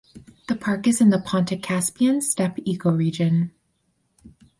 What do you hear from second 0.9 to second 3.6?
in the Pontic–Caspian steppe ecoregion.